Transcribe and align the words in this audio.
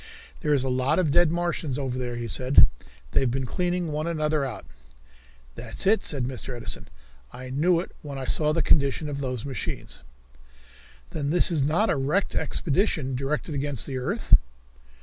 "There 0.39 0.51
is 0.51 0.63
a 0.63 0.67
lot 0.67 0.97
of 0.97 1.11
dead 1.11 1.29
Martians 1.31 1.77
over 1.77 1.95
there," 1.99 2.15
he 2.15 2.27
said. 2.27 2.65
"They've 3.11 3.29
been 3.29 3.45
cleaning 3.45 3.91
one 3.91 4.07
another 4.07 4.43
out." 4.43 4.65
"That's 5.53 5.85
it," 5.85 6.03
said 6.03 6.23
Mr. 6.23 6.55
Edison. 6.57 6.87
"I 7.31 7.51
knew 7.51 7.79
it 7.79 7.91
when 8.01 8.17
I 8.17 8.25
saw 8.25 8.51
the 8.51 8.63
condition 8.63 9.07
of 9.09 9.19
those 9.19 9.45
machines." 9.45 10.03
"Then 11.11 11.29
this 11.29 11.51
is 11.51 11.61
not 11.61 11.91
a 11.91 11.97
wrecked 11.97 12.33
expedition, 12.33 13.13
directed 13.13 13.53
against 13.53 13.85
the 13.85 13.99
earth?" 13.99 14.33